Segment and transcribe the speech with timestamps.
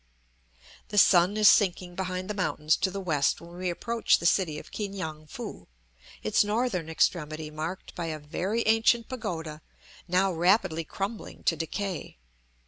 [0.87, 4.57] The sun is sinking behind the mountains to the west when we approach the city
[4.57, 5.67] of Ki ngan foo,
[6.23, 9.61] its northern extremity marked by a very ancient pagoda
[10.07, 12.17] now rapidly crumbling to decay.